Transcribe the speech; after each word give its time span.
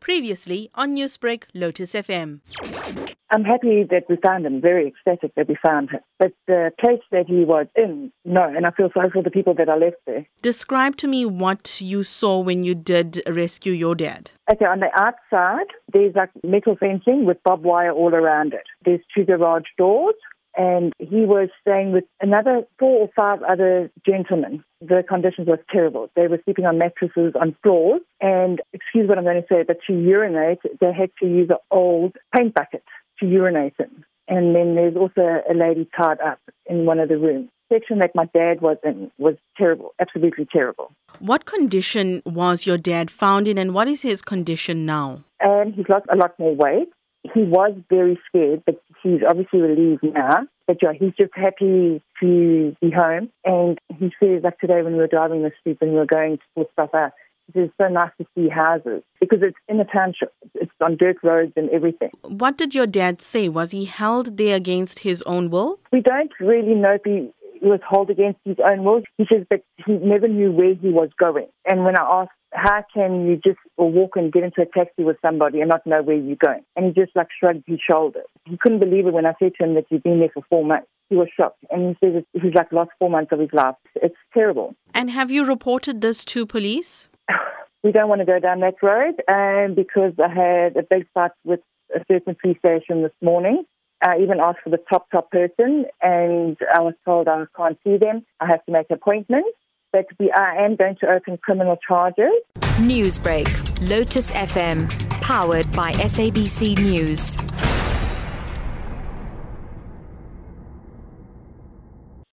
Previously 0.00 0.70
on 0.74 0.96
Newsbreak, 0.96 1.44
Lotus 1.54 1.92
FM. 1.92 2.40
I'm 3.32 3.44
happy 3.44 3.84
that 3.90 4.04
we 4.08 4.16
found 4.16 4.44
him, 4.44 4.60
very 4.60 4.88
ecstatic 4.88 5.32
that 5.36 5.48
we 5.48 5.56
found 5.64 5.90
him. 5.90 6.00
But 6.18 6.32
the 6.48 6.72
place 6.80 7.00
that 7.12 7.26
he 7.28 7.44
was 7.44 7.66
in, 7.76 8.10
no, 8.24 8.42
and 8.42 8.66
I 8.66 8.72
feel 8.72 8.90
sorry 8.92 9.10
for 9.10 9.22
the 9.22 9.30
people 9.30 9.54
that 9.54 9.68
are 9.68 9.78
left 9.78 9.98
there. 10.04 10.26
Describe 10.42 10.96
to 10.96 11.06
me 11.06 11.24
what 11.24 11.80
you 11.80 12.02
saw 12.02 12.40
when 12.40 12.64
you 12.64 12.74
did 12.74 13.22
rescue 13.28 13.72
your 13.72 13.94
dad. 13.94 14.32
Okay, 14.50 14.64
on 14.64 14.80
the 14.80 14.90
outside, 14.96 15.66
there's 15.92 16.16
like 16.16 16.30
metal 16.42 16.76
fencing 16.78 17.24
with 17.24 17.40
barbed 17.44 17.62
wire 17.62 17.92
all 17.92 18.14
around 18.14 18.52
it. 18.52 18.64
There's 18.84 19.00
two 19.16 19.24
garage 19.24 19.68
doors, 19.78 20.16
and 20.56 20.92
he 20.98 21.24
was 21.24 21.48
staying 21.60 21.92
with 21.92 22.04
another 22.20 22.62
four 22.78 23.02
or 23.02 23.10
five 23.14 23.42
other 23.42 23.90
gentlemen. 24.06 24.64
The 24.80 25.02
conditions 25.08 25.48
were 25.48 25.60
terrible. 25.72 26.10
They 26.16 26.26
were 26.26 26.40
sleeping 26.44 26.66
on 26.66 26.78
mattresses 26.78 27.34
on 27.40 27.56
floors, 27.62 28.00
and 28.20 28.60
excuse 28.72 29.08
what 29.08 29.18
I'm 29.18 29.24
going 29.24 29.42
to 29.42 29.48
say, 29.48 29.62
but 29.66 29.78
to 29.86 29.92
urinate, 29.92 30.60
they 30.80 30.92
had 30.92 31.10
to 31.20 31.26
use 31.26 31.50
an 31.50 31.58
old 31.70 32.16
paint 32.34 32.54
bucket 32.54 32.84
to 33.20 33.26
urinate 33.26 33.74
in. 33.78 34.04
And 34.28 34.54
then 34.54 34.76
there's 34.76 34.96
also 34.96 35.42
a 35.50 35.54
lady 35.54 35.88
tied 35.96 36.20
up 36.20 36.38
in 36.66 36.86
one 36.86 37.00
of 37.00 37.08
the 37.08 37.18
rooms. 37.18 37.48
The 37.68 37.76
section 37.76 37.98
that 37.98 38.12
my 38.14 38.26
dad 38.26 38.60
was 38.60 38.76
in 38.84 39.10
was 39.18 39.34
terrible, 39.56 39.92
absolutely 40.00 40.46
terrible. 40.52 40.92
What 41.18 41.46
condition 41.46 42.22
was 42.24 42.66
your 42.66 42.78
dad 42.78 43.10
found 43.10 43.48
in, 43.48 43.58
and 43.58 43.74
what 43.74 43.88
is 43.88 44.02
his 44.02 44.22
condition 44.22 44.86
now? 44.86 45.22
And 45.40 45.74
he's 45.74 45.88
lost 45.88 46.06
a 46.10 46.16
lot 46.16 46.38
more 46.38 46.54
weight. 46.54 46.88
He 47.34 47.42
was 47.42 47.72
very 47.90 48.18
scared, 48.28 48.62
but 48.64 48.80
he's 49.02 49.20
obviously 49.28 49.60
relieved 49.60 50.02
now. 50.02 50.46
But 50.66 50.78
yeah, 50.82 50.92
he's 50.92 51.12
just 51.18 51.32
happy 51.34 52.02
to 52.20 52.76
be 52.80 52.90
home. 52.90 53.30
And 53.44 53.78
he 53.98 54.12
says, 54.22 54.42
like 54.44 54.58
today 54.58 54.82
when 54.82 54.92
we 54.92 54.98
were 54.98 55.06
driving 55.06 55.42
the 55.42 55.50
street 55.60 55.78
and 55.80 55.90
we 55.90 55.96
were 55.96 56.06
going 56.06 56.38
to 56.38 56.44
put 56.56 56.72
stuff 56.72 56.90
out, 56.94 57.12
it's 57.54 57.72
so 57.78 57.88
nice 57.88 58.12
to 58.18 58.26
see 58.34 58.48
houses 58.48 59.02
because 59.20 59.40
it's 59.42 59.56
in 59.68 59.80
a 59.80 59.84
township. 59.84 60.32
It's 60.54 60.70
on 60.80 60.96
dirt 60.96 61.16
roads 61.22 61.52
and 61.56 61.68
everything. 61.70 62.10
What 62.22 62.56
did 62.56 62.74
your 62.74 62.86
dad 62.86 63.20
say? 63.22 63.48
Was 63.48 63.72
he 63.72 63.86
held 63.86 64.36
there 64.36 64.54
against 64.54 65.00
his 65.00 65.22
own 65.22 65.50
will? 65.50 65.80
We 65.92 66.00
don't 66.00 66.30
really 66.38 66.74
know 66.74 66.98
was 67.68 67.80
held 67.88 68.10
against 68.10 68.40
his 68.44 68.56
own 68.64 68.84
will. 68.84 69.02
He 69.18 69.26
says 69.30 69.46
that 69.50 69.62
he 69.86 69.92
never 69.94 70.28
knew 70.28 70.50
where 70.50 70.74
he 70.74 70.88
was 70.88 71.10
going. 71.18 71.48
And 71.66 71.84
when 71.84 71.98
I 71.98 72.22
asked, 72.22 72.32
how 72.52 72.84
can 72.92 73.26
you 73.26 73.36
just 73.36 73.58
walk 73.76 74.16
and 74.16 74.32
get 74.32 74.42
into 74.42 74.62
a 74.62 74.66
taxi 74.66 75.04
with 75.04 75.16
somebody 75.22 75.60
and 75.60 75.68
not 75.68 75.86
know 75.86 76.02
where 76.02 76.16
you're 76.16 76.36
going? 76.36 76.64
And 76.76 76.86
he 76.86 76.92
just 76.92 77.14
like 77.14 77.28
shrugged 77.38 77.64
his 77.66 77.78
shoulders. 77.88 78.24
He 78.44 78.56
couldn't 78.56 78.80
believe 78.80 79.06
it 79.06 79.12
when 79.12 79.26
I 79.26 79.34
said 79.38 79.52
to 79.58 79.64
him 79.64 79.74
that 79.74 79.84
you've 79.90 80.02
been 80.02 80.18
there 80.18 80.30
for 80.32 80.42
four 80.48 80.64
months. 80.64 80.88
He 81.08 81.16
was 81.16 81.28
shocked. 81.36 81.64
And 81.70 81.96
he 82.00 82.06
says 82.06 82.24
he's 82.32 82.54
like 82.54 82.72
lost 82.72 82.90
four 82.98 83.10
months 83.10 83.32
of 83.32 83.38
his 83.40 83.52
life. 83.52 83.76
It's 83.96 84.16
terrible. 84.34 84.74
And 84.94 85.10
have 85.10 85.30
you 85.30 85.44
reported 85.44 86.00
this 86.00 86.24
to 86.26 86.46
police? 86.46 87.08
we 87.84 87.92
don't 87.92 88.08
want 88.08 88.20
to 88.20 88.26
go 88.26 88.38
down 88.38 88.60
that 88.60 88.82
road 88.82 89.14
and 89.28 89.76
because 89.76 90.12
I 90.18 90.28
had 90.28 90.76
a 90.76 90.82
big 90.82 91.06
fight 91.14 91.32
with 91.44 91.60
a 91.94 92.00
certain 92.10 92.36
police 92.40 92.58
station 92.58 93.02
this 93.02 93.12
morning. 93.22 93.64
I 94.02 94.18
even 94.18 94.40
asked 94.40 94.60
for 94.64 94.70
the 94.70 94.80
top, 94.88 95.10
top 95.10 95.30
person 95.30 95.86
and 96.00 96.56
I 96.72 96.80
was 96.80 96.94
told 97.04 97.28
I 97.28 97.44
can't 97.56 97.78
see 97.84 97.96
them. 97.96 98.24
I 98.40 98.46
have 98.46 98.64
to 98.66 98.72
make 98.72 98.86
appointments. 98.90 99.50
But 99.92 100.06
we 100.18 100.30
I 100.30 100.64
am 100.64 100.76
going 100.76 100.96
to 101.00 101.10
open 101.10 101.36
criminal 101.38 101.76
charges. 101.76 102.32
Newsbreak, 102.78 103.48
Lotus 103.88 104.30
FM, 104.30 104.88
powered 105.20 105.70
by 105.72 105.90
SABC 105.92 106.78
News. 106.78 107.36